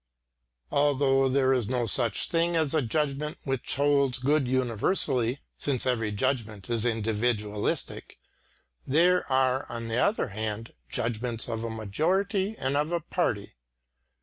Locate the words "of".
11.47-11.63, 12.75-12.91